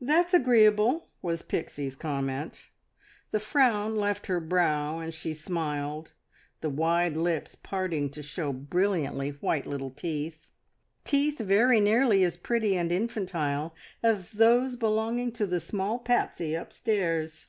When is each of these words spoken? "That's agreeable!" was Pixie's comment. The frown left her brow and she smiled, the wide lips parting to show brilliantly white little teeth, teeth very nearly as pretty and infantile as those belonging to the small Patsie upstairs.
"That's 0.00 0.32
agreeable!" 0.32 1.10
was 1.20 1.42
Pixie's 1.42 1.94
comment. 1.94 2.70
The 3.32 3.38
frown 3.38 3.96
left 3.96 4.26
her 4.26 4.40
brow 4.40 4.98
and 4.98 5.12
she 5.12 5.34
smiled, 5.34 6.12
the 6.62 6.70
wide 6.70 7.18
lips 7.18 7.54
parting 7.54 8.08
to 8.12 8.22
show 8.22 8.50
brilliantly 8.50 9.28
white 9.28 9.66
little 9.66 9.90
teeth, 9.90 10.48
teeth 11.04 11.36
very 11.38 11.80
nearly 11.80 12.24
as 12.24 12.38
pretty 12.38 12.78
and 12.78 12.90
infantile 12.90 13.74
as 14.02 14.32
those 14.32 14.74
belonging 14.74 15.32
to 15.32 15.46
the 15.46 15.60
small 15.60 15.98
Patsie 15.98 16.54
upstairs. 16.54 17.48